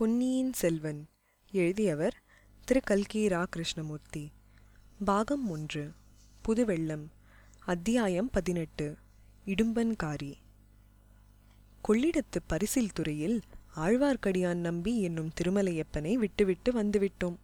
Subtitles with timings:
[0.00, 1.06] பொன்னியின் செல்வன்
[1.52, 2.22] எழுதியவர்
[2.64, 4.32] திரு கல்கி ரா கிருஷ்ணமூர்த்தி
[5.04, 5.92] பாகம் ஒன்று
[6.42, 7.10] புதுவெள்ளம்
[7.58, 8.96] அத்தியாயம் பதினெட்டு
[9.46, 10.34] இடும்பன்காரி.
[11.88, 13.40] கொள்ளிடத்து பரிசில் துறையில்
[13.76, 17.36] ஆழ்வார்க்கடியான் நம்பி என்னும் திருமலையப்பனை விட்டுவிட்டு வந்துவிட்டோம்.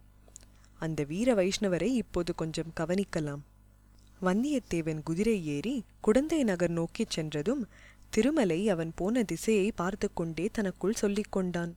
[0.79, 3.41] அந்த வீர வைஷ்ணவரை இப்போது கொஞ்சம் கவனிக்கலாம்.
[4.21, 7.67] வந்தியத்தேவன் குதிரை ஏறி குடந்தை நகர் நோக்கிச் சென்றதும்
[8.09, 11.75] திருமலை அவன் போன திசையை பார்த்து கொண்டே தனக்குள் சொல்லிக் கொண்டான்.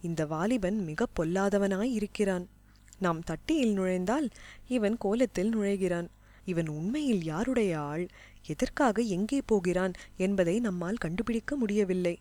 [0.00, 2.48] இந்த வாலிபன் மிக பொல்லாதவனாய் இருக்கிறான்.
[2.98, 4.28] நாம் தட்டியில் நுழைந்தால்
[4.68, 6.08] இவன் கோலத்தில் நுழைகிறான்.
[6.44, 8.08] இவன் உண்மையில் யாருடைய ஆள்?
[8.46, 12.18] எதற்காக எங்கே போகிறான் என்பதை நம்மால் கண்டுபிடிக்க முடியவில்லை.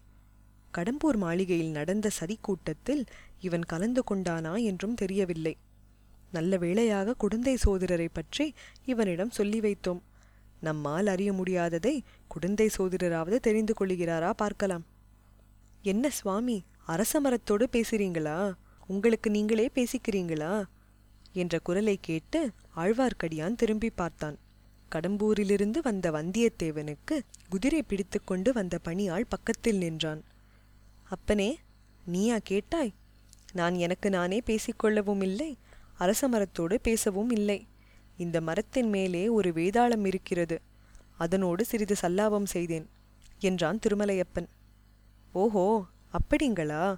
[0.77, 3.03] கடம்பூர் மாளிகையில் நடந்த சதி கூட்டத்தில்
[3.39, 5.57] இவன் கலந்து கொண்டானா என்றும் தெரியவில்லை.
[6.31, 8.53] நல்ல வேளையாக குடந்தை சோதரரை பற்றி
[8.85, 10.01] இவனிடம் சொல்லி வைத்தோம்.
[10.59, 14.85] நம்மால் அறிய முடியாததை குடந்தை சோதரராவது தெரிந்து கொள்கிறாரா பார்க்கலாம்.
[15.81, 16.63] என்ன சுவாமி?
[16.91, 18.53] அரச மரத்தோடு பேசுறீங்களா?
[18.87, 20.63] உங்களுக்கு நீங்களே பேசிக்கிறீங்களா?
[21.33, 24.37] என்ற குரலை கேட்டு ஆழ்வார்க்கடியான் திரும்பி பார்த்தான்.
[24.91, 30.23] கடம்பூரிலிருந்து வந்த வந்தியத்தேவனுக்கு குதிரை பிடித்துக்கொண்டு வந்த பணியாள் பக்கத்தில் நின்றான்.
[31.03, 31.59] அப்பனே
[32.05, 32.93] நீயா கேட்டாய்?
[33.51, 35.57] நான் எனக்கு நானே பேசிக்கொள்ளவும் இல்லை
[35.97, 37.67] அரச மரத்தோடு பேசவும் இல்லை.
[38.17, 40.61] இந்த மரத்தின் மேலே ஒரு வேதாளம் இருக்கிறது.
[41.17, 42.89] அதனோடு சிறிது சல்லாபம் செய்தேன்
[43.39, 44.49] என்றான் திருமலையப்பன்.
[45.31, 46.95] ஓஹோ அப்படிங்களா?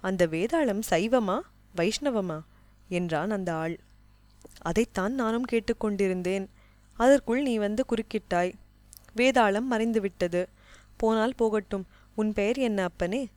[0.00, 1.40] அந்த வேதாளம் சைவமா
[1.76, 2.40] வைஷ்ணவமா?
[2.88, 3.78] என்றான் அந்த ஆள்.
[4.58, 6.46] அதைத்தான் நானும் கேட்டுக்கொண்டிருந்தேன்
[6.92, 8.52] அதற்குள் நீ வந்து குறுக்கிட்டாய்.
[9.16, 10.46] வேதாளம் மறைந்துவிட்டது.
[10.96, 11.86] போனால் போகட்டும்.
[12.14, 13.28] உன் பெயர் என்ன அப்பனே?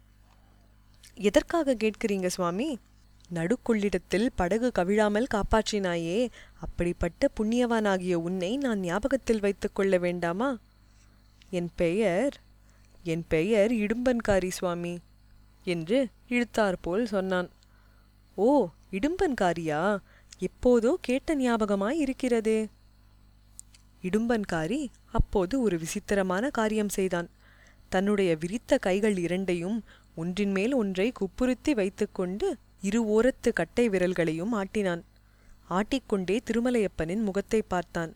[1.14, 2.80] எதற்காக கேட்கிறீங்க சுவாமி?
[3.34, 6.30] நடுக்கொள்ளிடத்தில் படகு கவிழாமல் காப்பாற்றினாயே.
[6.60, 10.58] அப்படிப்பட்ட புண்ணியவானாகிய உன்னை நான் ஞாபகத்தில் வைத்துக்கொள்ள வேண்டாமா?
[11.50, 12.42] என் பெயர்
[13.04, 15.00] என் பெயர் இடும்பன்காரி சுவாமி.
[15.64, 17.50] என்று இழுத்தாற்போல் சொன்னான்.
[18.36, 19.98] ஓ இடும்பன்காரியா?
[20.40, 22.68] எப்போதோ கேட்ட ஞாபகமாய் இருக்கிறதே.
[24.02, 27.30] இடும்பன்காரி அப்போது ஒரு விசித்திரமான காரியம் செய்தான்.
[27.90, 29.84] தன்னுடைய விரித்த கைகள் இரண்டையும்
[30.16, 35.04] ஒன்றின் மேல் ஒன்றை குப்புறுத்தி வைத்துக்கொண்டு இரு ஓரத்து கட்டை விரல்களையும் ஆட்டினான்.
[35.70, 38.16] ஆட்டிக்கொண்டே திருமலையப்பனின் முகத்தை பார்த்தான்.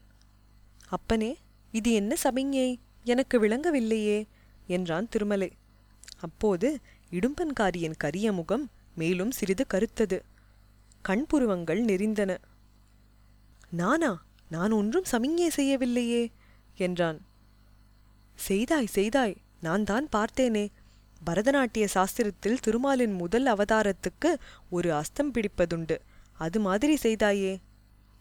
[0.87, 1.37] அப்பனே
[1.71, 4.19] இது என்ன சமிஞ்ஞை எனக்கு விளங்கவில்லையே
[4.67, 5.51] என்றான் திருமலை.
[6.19, 6.79] அப்போது
[7.11, 10.21] இடும்பன்காரியின் கரிய முகம் மேலும் சிறிது கருத்தது.
[11.07, 12.37] கண்புருவங்கள் நெறிந்தன.
[13.69, 14.23] நானா?
[14.49, 16.31] நான் ஒன்றும் சமிஞை செய்யவில்லையே
[16.77, 17.21] என்றான்.
[18.35, 20.67] செய்தாய் செய்தாய் நான் தான் பார்த்தேனே.
[21.25, 24.35] பரதநாட்டிய சாஸ்திரத்தில் திருமாலின் முதல் அவதாரத்துக்கு
[24.69, 25.99] ஒரு அஸ்தம் பிடிப்பதுண்டு.
[26.33, 27.57] அது மாதிரி செய்தாயே.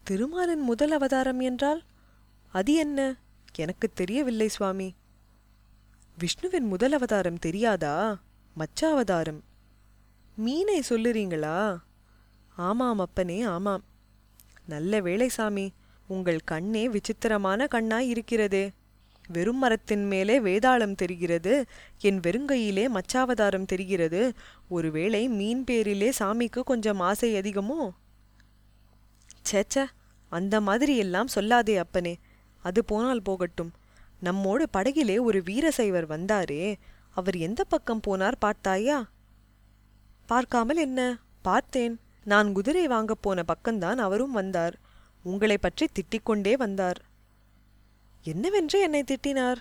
[0.03, 1.83] திருமாலின் முதல் அவதாரம் என்றால்?
[2.51, 3.15] அது என்ன?
[3.55, 4.95] எனக்கு தெரியவில்லை சுவாமி.
[6.17, 8.25] விஷ்ணுவின் முதல் அவதாரம் தெரியாதா?
[8.59, 9.39] மச்சாவதாரம்.
[10.35, 11.77] மீனை சொல்லுறீங்களா?
[12.55, 13.83] ஆமாம் அப்பனே ஆமாம்.
[14.65, 15.73] நல்ல வேளை சாமி
[16.07, 18.71] உங்கள் கண்ணே விசித்திரமான கண்ணாய் இருக்கிறதே.
[19.27, 21.65] வெறும் மரத்தின் மேலே வேதாளம் தெரிகிறது
[21.99, 24.33] என் வெறுங்கையிலே மச்சாவதாரம் தெரிகிறது.
[24.69, 27.89] ஒருவேளை மீன் பேரிலே சாமிக்கு கொஞ்சம் ஆசை அதிகமோ?
[29.51, 29.85] சேச்ச
[30.29, 32.17] அந்த மாதிரி எல்லாம் சொல்லாதே அப்பனே.
[32.61, 33.71] அது போனால் போகட்டும்.
[34.19, 36.75] நம்மோடு படகிலே ஒரு வீரசைவர் வந்தாரே
[37.17, 38.97] அவர் எந்த பக்கம் போனார் பார்த்தாயா?
[40.29, 41.01] பார்க்காமல் என்ன?
[41.41, 41.95] பார்த்தேன்.
[42.23, 44.75] நான் குதிரை வாங்கப் போன பக்கம்தான் அவரும் வந்தார்.
[45.23, 46.99] உங்களை பற்றி திட்டிக்கொண்டே வந்தார்.
[48.25, 49.59] என்னவென்று என்னை திட்டினார்?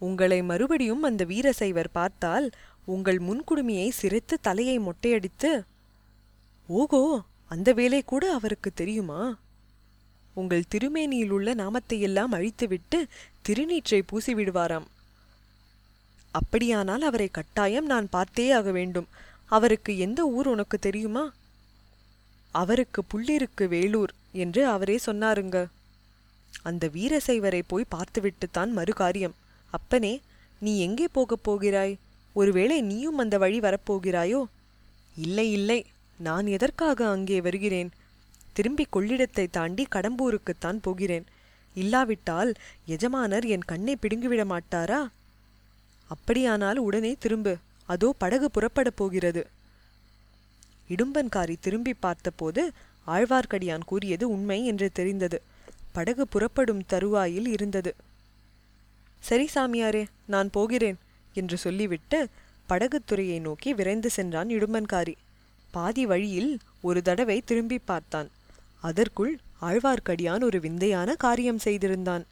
[0.00, 2.46] உங்களை மறுபடியும் அந்த வீரசைவர் பார்த்தால்
[2.84, 5.50] உங்கள் முன்குடுமியை சிரித்து தலையை மொட்டையடித்து
[6.68, 7.02] ஓகோ
[7.46, 9.20] அந்த வேலை கூட அவருக்கு தெரியுமா?
[10.34, 12.98] உங்கள் திருமேனியில் உள்ள நாமத்தையெல்லாம் அழித்துவிட்டு
[13.48, 14.88] திருநீற்றை பூசி விடுவாராம்
[16.30, 19.08] அப்படியானால் அவரை கட்டாயம் நான் பார்த்தே ஆக வேண்டும்.
[19.44, 21.32] அவருக்கு எந்த ஊர் உனக்கு தெரியுமா?
[22.50, 25.66] அவருக்கு புள்ளிருக்கு வேலூர் என்று அவரே சொன்னாருங்க.
[26.62, 29.36] அந்த வீரசைவரை போய் பார்த்துவிட்டுத்தான் மறுகாரியம்.
[29.70, 30.20] அப்பனே
[30.58, 31.98] நீ எங்கே போகப் போகிறாய்?
[32.32, 34.44] ஒருவேளை நீயும் அந்த வழி வரப்போகிறாயோ?
[35.16, 35.86] இல்லை இல்லை
[36.18, 37.90] நான் எதற்காக அங்கே வருகிறேன்?
[38.52, 41.24] திரும்பி கொள்ளிடத்தை தாண்டி கடம்பூருக்குத்தான் போகிறேன்.
[41.74, 42.54] இல்லாவிட்டால்
[42.86, 45.08] எஜமானர் என் கண்ணை பிடுங்கிவிட மாட்டாரா
[46.08, 47.56] அப்படியானால் உடனே திரும்பு.
[47.86, 49.46] அதோ படகு புறப்படப் போகிறது.
[50.88, 52.72] இடும்பன்காரி திரும்பி பார்த்தபோது
[53.06, 55.42] ஆழ்வார்க்கடியான் கூறியது உண்மை என்று தெரிந்தது.
[55.92, 57.94] படகு புறப்படும் தருவாயில் இருந்தது.
[59.18, 60.98] சரி சாமியாரே நான் போகிறேன்
[61.34, 62.26] என்று சொல்லிவிட்டு
[62.68, 65.14] படகுத்துறையை நோக்கி விரைந்து சென்றான் இடும்பன்காரி.
[65.70, 68.28] பாதி வழியில் ஒரு தடவை திரும்பி பார்த்தான்.
[68.80, 72.24] அதற்குள் ஆழ்வார்க்கடியான் ஒரு விந்தையான காரியம் செய்திருந்தான்.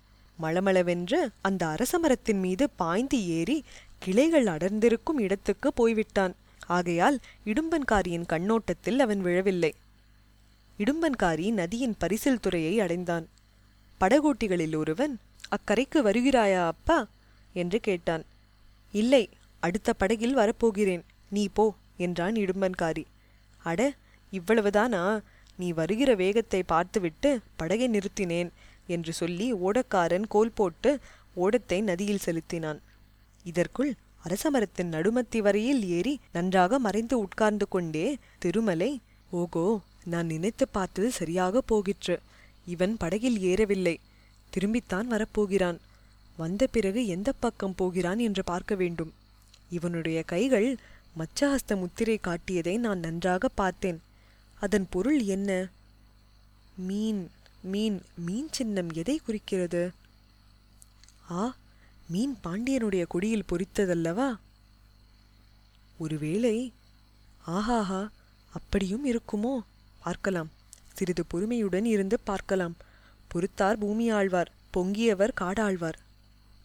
[0.43, 3.65] மளமளவென்று அந்த அரசமரத்தின் மீது பாய்ந்து ஏறி
[3.99, 6.35] கிளைகள் அடர்ந்திருக்கும் இடத்துக்கு போய்விட்டான்.
[6.67, 9.75] ஆகையால் இடும்பன்காரியின் கண்ணோட்டத்தில் அவன் விழவில்லை.
[10.79, 13.29] இடும்பன்காரி நதியின் பரிசில் துறையை அடைந்தான்.
[14.01, 15.19] படகோட்டிகளில் ஒருவன்
[15.49, 17.07] அக்கரைக்கு வருகிறாயா அப்பா?
[17.53, 18.25] என்று கேட்டான்.
[18.93, 19.29] இல்லை
[19.61, 21.05] அடுத்த படகில் வரப்போகிறேன்.
[21.29, 23.05] நீ போ என்றான் இடும்பன்காரி.
[23.63, 23.95] அட
[24.33, 25.21] இவ்வளவுதானா?
[25.57, 28.51] நீ வருகிற வேகத்தை பார்த்துவிட்டு படகை நிறுத்தினேன்.
[28.87, 30.99] என்று சொல்லி ஓடக்காரன் கோல் போட்டு
[31.37, 32.81] ஓடத்தை நதியில் செலுத்தினான்.
[33.45, 33.95] இதற்குள்
[34.25, 39.01] அரசமரத்தின் நடுமத்தி வரையில் ஏறி நன்றாக மறைந்து உட்கார்ந்து கொண்டே திருமலை
[39.33, 42.19] ஓகோ நான் நினைத்து பார்த்தது சரியாக போகிற்று.
[42.67, 43.99] இவன் படகில் ஏறவில்லை.
[44.53, 45.77] திரும்பித்தான் வரப்போகிறான்.
[46.37, 49.13] வந்த பிறகு எந்த பக்கம் போகிறான் என்று பார்க்க வேண்டும்.
[49.71, 50.77] இவனுடைய கைகள்
[51.19, 54.01] மச்சஹஸ்த முத்திரை காட்டியதை நான் நன்றாக பார்த்தேன்.
[54.61, 55.69] அதன் பொருள் என்ன?
[56.77, 57.31] மீன்.
[57.67, 59.93] மீன் மீன் சின்னம் எதை குறிக்கிறது?
[61.31, 61.57] ஆ
[62.09, 64.29] மீன் பாண்டியனுடைய கொடியில் பொறித்ததல்லவா?
[65.99, 66.73] ஒருவேளை
[67.47, 68.09] ஆஹாஹா
[68.53, 69.55] அப்படியும் இருக்குமோ?
[70.03, 70.51] பார்க்கலாம்.
[70.93, 72.77] சிறிது பொறுமையுடன் இருந்து பார்க்கலாம்.
[73.31, 75.99] பொறுத்தார் பூமி ஆழ்வார் பொங்கியவர் காடாழ்வார்.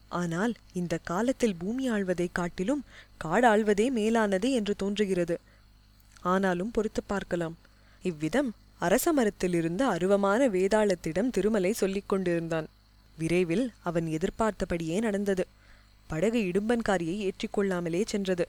[0.09, 2.85] ஆனால் இந்த காலத்தில் பூமி ஆழ்வதை காட்டிலும்
[3.23, 5.39] காடாழ்வதே மேலானது என்று தோன்றுகிறது.
[6.21, 7.57] ஆனாலும் பொறுத்து பார்க்கலாம்.
[8.03, 8.51] இவ்விதம்
[8.85, 12.67] அரச மரத்திலிருந்து அருவமான வேதாளத்திடம் திருமலை சொல்லிக் கொண்டிருந்தான்.
[13.17, 15.47] விரைவில் அவன் எதிர்பார்த்தபடியே நடந்தது?
[16.07, 18.47] படகு இடும்பன்காரியை ஏற்றிக்கொள்ளாமலே சென்றது.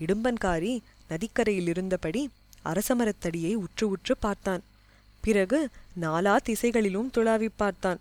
[0.00, 0.72] இடும்பன்காரி
[1.08, 2.28] நதிக்கரையில் இருந்தபடி
[2.64, 4.62] அரசமரத்தடியை உற்று உற்று பார்த்தான்.
[5.20, 5.68] பிறகு
[6.00, 8.00] நாலா திசைகளிலும் துளாவி பார்த்தான்.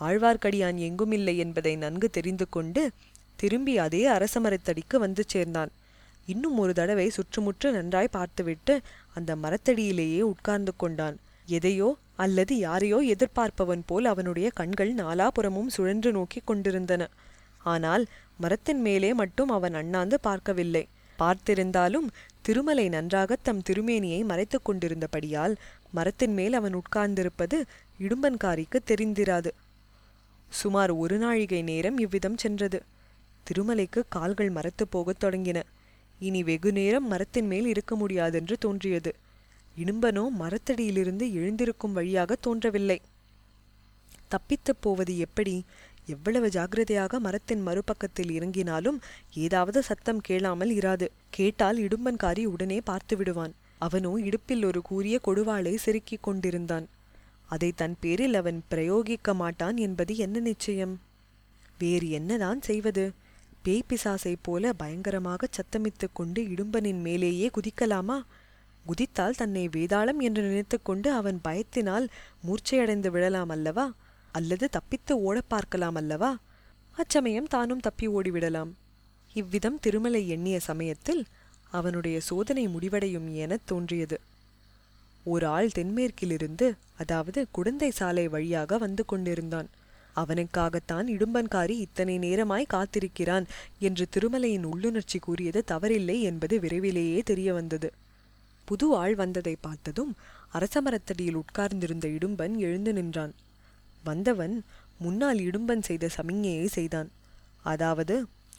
[0.00, 2.90] ஆழ்வார்க்கடியான் எங்குமில்லை என்பதை நன்கு தெரிந்து கொண்டு
[3.36, 5.70] திரும்பி அதே அரசமரத்தடிக்கு வந்து சேர்ந்தான்.
[6.26, 8.80] இன்னும் ஒரு தடவை சுற்றுமுற்று நன்றாய் பார்த்துவிட்டு
[9.14, 11.16] அந்த மரத்தடியிலேயே உட்கார்ந்து கொண்டான்.
[11.46, 17.08] எதையோ அல்லது யாரையோ எதிர்பார்ப்பவன் போல் அவனுடைய கண்கள் நாலாபுறமும் சுழன்று நோக்கி கொண்டிருந்தன.
[17.58, 20.88] ஆனால் மரத்தின் மேலே மட்டும் அவன் அண்ணாந்து பார்க்கவில்லை.
[21.18, 22.06] பார்த்திருந்தாலும்
[22.42, 25.54] திருமலை நன்றாக தம் திருமேனியை மறைத்து கொண்டிருந்தபடியால்
[25.90, 27.64] மரத்தின் மேல் அவன் உட்கார்ந்திருப்பது
[28.00, 29.50] இடும்பன்காரிக்கு தெரிந்திராது.
[30.48, 32.82] சுமார் ஒரு நாழிகை நேரம் இவ்விதம் சென்றது.
[33.46, 35.60] திருமலைக்கு கால்கள் மரத்து போகத் தொடங்கின.
[36.22, 39.14] இனி வெகுநேரம் மரத்தின் மேல் இருக்க முடியாதென்று தோன்றியது.
[39.76, 43.00] இடும்பனோ மரத்தடியிலிருந்து எழுந்திருக்கும் வழியாக தோன்றவில்லை.
[44.28, 45.64] தப்பித்துப் போவது எப்படி?
[46.06, 48.98] எவ்வளவு ஜாக்கிரதையாக மரத்தின் மறுபக்கத்தில் இறங்கினாலும்
[49.34, 51.08] ஏதாவது சத்தம் கேளாமல் இராது.
[51.30, 53.54] கேட்டால் இடும்பன்காரி உடனே பார்த்து விடுவான்.
[53.78, 56.88] அவனோ இடுப்பில் ஒரு கூறிய கொடுவாளை செருக்கிக் கொண்டிருந்தான்.
[57.46, 61.00] அதை தன் பேரில் அவன் பிரயோகிக்க மாட்டான் என்பது என்ன நிச்சயம்?
[61.78, 63.10] வேறு என்னதான் செய்வது?
[63.62, 68.22] பேய் பிசாசைப் போல பயங்கரமாக சத்தமித்து கொண்டு இடும்பனின் மேலேயே குதிக்கலாமா?
[68.86, 72.08] குதித்தால் தன்னை வேதாளம் என்று நினைத்துக்கொண்டு அவன் பயத்தினால்
[72.46, 73.92] மூர்ச்சையடைந்து விழலாம் அல்லவா?
[74.32, 76.38] அல்லது தப்பித்து ஓடப் பார்க்கலாம் அல்லவா?
[76.92, 78.70] அச்சமயம் தானும் தப்பி ஓடிவிடலாம்.
[79.34, 81.24] இவ்விதம் திருமலை எண்ணிய சமயத்தில்
[81.70, 84.20] அவனுடைய சோதனை முடிவடையும் எனத் தோன்றியது.
[85.24, 89.68] ஒரு ஆள் தென்மேற்கிலிருந்து அதாவது குடந்தை சாலை வழியாக வந்து கொண்டிருந்தான்.
[90.14, 93.46] அவனுக்காகத்தான் இடும்பன்காரி இத்தனை நேரமாய் காத்திருக்கிறான்
[93.78, 97.90] என்று திருமலையின் உள்ளுணர்ச்சி கூறியது தவறில்லை என்பது விரைவிலேயே தெரிய வந்தது
[98.68, 100.12] புது ஆள் வந்ததை பார்த்ததும்
[100.52, 103.32] அரசமரத்தடியில் உட்கார்ந்திருந்த இடும்பன் எழுந்து நின்றான்.
[104.04, 104.54] வந்தவன்
[104.98, 107.10] முன்னால் இடும்பன் செய்த சமிஞ்ஞையை செய்தான்.
[107.62, 108.14] அதாவது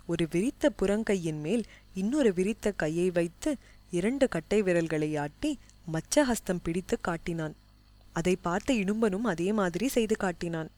[0.05, 1.63] ஒரு விரித்த புறங்கையின் மேல்
[1.93, 3.51] இன்னொரு விரித்த கையை வைத்து
[3.91, 5.51] இரண்டு கட்டை விரல்களை ஆட்டி
[5.93, 7.55] மச்சஹஸ்தம் பிடித்து காட்டினான்.
[8.13, 10.69] அதை பார்த்த இடும்பனும் அதே மாதிரி செய்து காட்டினான்.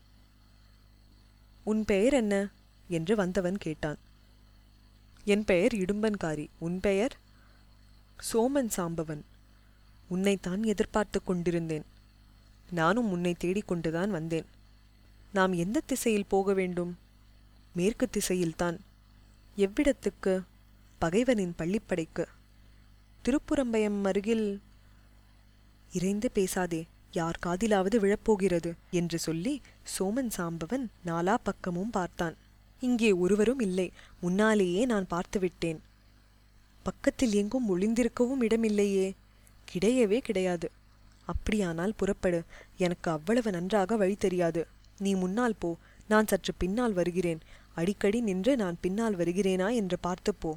[1.66, 2.52] உன் பெயர் என்ன?
[2.88, 3.98] என்று வந்தவன் கேட்டான்.
[5.24, 7.18] என் பெயர் இடும்பன்காரி உன் பெயர்?
[8.34, 9.22] சோமன் சாம்பவன்.
[10.08, 11.86] உன்னைத்தான் எதிர்பார்த்து கொண்டிருந்தேன்.
[12.70, 14.46] நானும் உன்னை தேடிக்கொண்டுதான் வந்தேன்.
[15.34, 16.98] நாம் எந்த திசையில் போக வேண்டும்?
[17.74, 18.78] மேற்கு திசையில்தான்.
[19.58, 20.42] எவ்விடத்துக்கு?
[21.02, 22.26] பகைவனின் பள்ளிப்படைக்கு.
[23.26, 24.62] திருப்புறம்பயம் அருகில்
[25.94, 28.74] இறைந்து பேசாதே யார் காதிலாவது விழப்போகிறது?
[28.92, 32.36] என்று சொல்லி சோமன் சாம்பவன் நாலா பக்கமும் பார்த்தான்.
[32.80, 33.92] இங்கே ஒருவரும் இல்லை.
[34.20, 35.78] முன்னாலேயே நான் பார்த்துவிட்டேன்.
[36.84, 39.12] பக்கத்தில் எங்கும் ஒளிந்திருக்கவும் இடமில்லையே.
[39.74, 40.72] கிடையவே கிடையாது.
[41.26, 42.44] அப்படியானால் புறப்படு.
[42.78, 44.68] எனக்கு அவ்வளவு நன்றாக வழி தெரியாது.
[44.98, 45.76] நீ முன்னால் போ.
[46.08, 47.40] நான் சற்று பின்னால் வருகிறேன்.
[47.74, 50.54] அடிக்கடி நின்று நான் பின்னால் வருகிறேனா என்று பார்த்துப்போ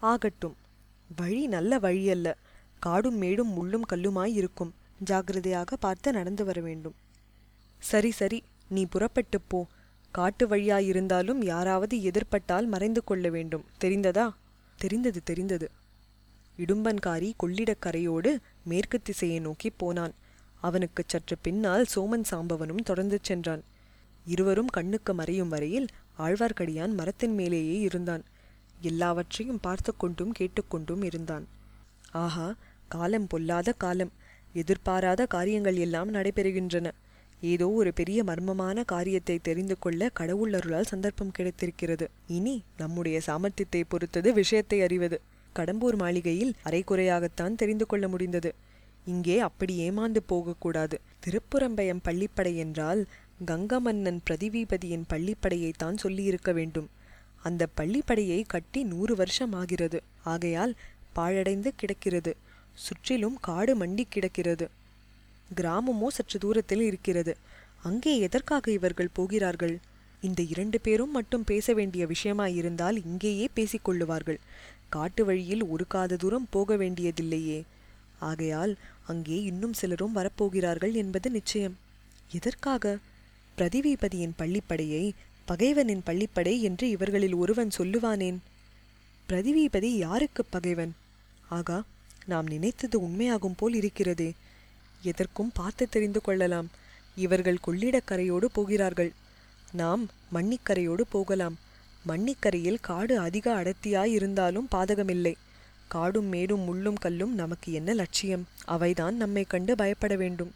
[0.00, 0.56] ஆகட்டும்.
[1.16, 2.34] வழி நல்ல வழியல்ல.
[2.78, 4.74] காடும் மேடும் முள்ளும் கல்லுமாய் இருக்கும்.
[5.04, 6.94] ஜாகிரதையாக பார்த்து நடந்து வர வேண்டும்.
[7.80, 9.66] சரி சரி நீ புறப்பட்டுப் போ.
[10.10, 13.64] காட்டு வழியாயிருந்தாலும் யாராவது எதிர்ப்பட்டால் மறைந்து கொள்ள வேண்டும்.
[13.84, 14.30] தெரிந்ததா?
[14.78, 15.70] தெரிந்தது தெரிந்தது.
[16.58, 20.12] இடும்பன்காரி கொள்ளிடக்கரையோடு மேற்கு திசையை நோக்கி போனான்.
[20.60, 23.62] அவனுக்குச் சற்று பின்னால் சோமன் சாம்பவனும் தொடர்ந்து சென்றான்.
[24.26, 25.86] இருவரும் கண்ணுக்கு மறையும் வரையில்
[26.18, 28.24] ஆழ்வார்க்கடியான் மரத்தின் மேலேயே இருந்தான்.
[28.80, 31.48] எல்லாவற்றையும் பார்த்து கொண்டும் கேட்டுக்கொண்டும் இருந்தான்.
[32.10, 32.54] ஆஹா
[32.88, 34.12] காலம் பொல்லாத காலம்.
[34.52, 36.90] எதிர்பாராத காரியங்கள் எல்லாம் நடைபெறுகின்றன.
[37.40, 42.08] ஏதோ ஒரு பெரிய மர்மமான காரியத்தை தெரிந்து கொள்ள கடவுள் அருளால் சந்தர்ப்பம் கிடைத்திருக்கிறது.
[42.26, 45.20] இனி நம்முடைய சாமர்த்தியத்தை பொறுத்தது விஷயத்தை அறிவது.
[45.56, 48.54] கடம்பூர் மாளிகையில் அரைக்குறையாகத்தான் தெரிந்து கொள்ள முடிந்தது.
[49.04, 51.00] இங்கே அப்படி ஏமாந்து போகக்கூடாது.
[51.26, 53.06] திருப்புறம்பயம் பள்ளிப்படை என்றால்
[53.46, 56.88] கங்க மன்னன் பிரதிவீபதியின் பள்ளிப்படையைத்தான் சொல்லியிருக்க வேண்டும்.
[57.42, 60.02] அந்த பள்ளிப்படையை கட்டி நூறு வருஷம் ஆகிறது.
[60.24, 60.74] ஆகையால்
[61.16, 62.36] பாழடைந்து கிடக்கிறது.
[62.74, 64.68] சுற்றிலும் காடு மண்டி கிடக்கிறது.
[65.54, 67.36] கிராமமோ சற்று தூரத்தில் இருக்கிறது.
[67.82, 69.78] அங்கே எதற்காக இவர்கள் போகிறார்கள்?
[70.20, 74.40] இந்த இரண்டு பேரும் மட்டும் பேச வேண்டிய விஷயமாயிருந்தால் இங்கேயே பேசிக்கொள்ளுவார்கள்
[74.88, 77.62] காட்டு வழியில் ஒரு காத தூரம் போக வேண்டியதில்லையே.
[78.18, 78.76] ஆகையால்
[79.06, 81.76] அங்கே இன்னும் சிலரும் வரப்போகிறார்கள் என்பது நிச்சயம்.
[82.32, 82.98] எதற்காக?
[83.58, 85.12] பிரதிவிபதியின் பள்ளிப்படையை
[85.48, 88.38] பகைவனின் பள்ளிப்படை என்று இவர்களில் ஒருவன் சொல்லுவானேன்?
[89.28, 90.92] பிரதிவிபதி யாருக்கு பகைவன்?
[91.48, 91.84] ஆகா
[92.26, 94.32] நாம் நினைத்தது உண்மையாகும் போல் இருக்கிறதே.
[95.02, 96.70] எதற்கும் பார்த்து தெரிந்து கொள்ளலாம்.
[97.16, 99.12] இவர்கள் கொள்ளிடக்கரையோடு போகிறார்கள்.
[99.72, 101.58] நாம் மண்ணிக்கரையோடு போகலாம்.
[102.08, 105.34] மண்ணிக்கரையில் காடு அதிக அடர்த்தியாய் இருந்தாலும் பாதகமில்லை.
[105.88, 108.48] காடும் மேடும் முள்ளும் கல்லும் நமக்கு என்ன லட்சியம்?
[108.68, 110.52] அவைதான் நம்மை கண்டு பயப்பட வேண்டும்.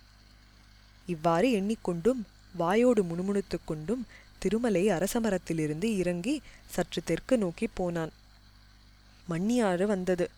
[1.07, 2.23] இவ்வாறு எண்ணிக்கொண்டும்
[2.59, 4.07] வாயோடு முணுமுணுத்துக் கொண்டும்
[4.39, 8.11] திருமலை அரசமரத்திலிருந்து இறங்கி சற்று தெற்கு நோக்கி போனான்.
[9.31, 10.31] மண்ணியாறு வந்தது.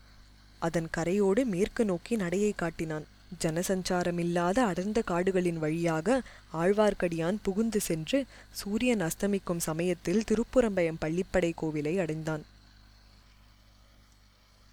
[0.59, 3.05] அதன் கரையோடு மேற்கு நோக்கி நடையை காட்டினான்.
[3.43, 6.23] ஜனசஞ்சாரமில்லாத அடர்ந்த காடுகளின் வழியாக
[6.55, 12.45] ஆழ்வார்க்கடியான் புகுந்து சென்று சூரியன் அஸ்தமிக்கும் சமயத்தில் திருப்புறம்பயம் பள்ளிப்படை கோவிலை அடைந்தான்.